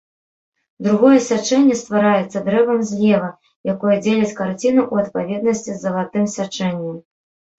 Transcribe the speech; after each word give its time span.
Другое 0.85 1.17
сячэнне 1.25 1.75
ствараецца 1.81 2.39
дрэвам 2.47 2.79
злева, 2.91 3.29
якое 3.73 3.95
дзеліць 4.05 4.37
карціну 4.39 4.81
ў 4.93 5.05
адпаведнасці 5.05 5.71
з 5.75 5.79
залатым 5.85 6.25
сячэннем. 6.37 6.97